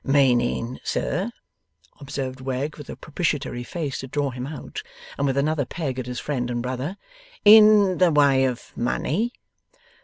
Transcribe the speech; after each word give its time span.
'Meaning 0.03 0.79
sir,' 0.83 1.31
observed 1.99 2.41
Wegg, 2.41 2.75
with 2.77 2.89
a 2.89 2.95
propitiatory 2.95 3.63
face 3.63 3.99
to 3.99 4.07
draw 4.07 4.31
him 4.31 4.47
out, 4.47 4.81
and 5.15 5.27
with 5.27 5.37
another 5.37 5.63
peg 5.63 5.99
at 5.99 6.07
his 6.07 6.19
friend 6.19 6.49
and 6.49 6.63
brother, 6.63 6.97
'in 7.45 7.99
the 7.99 8.09
way 8.11 8.45
of 8.45 8.75
money? 8.75 9.31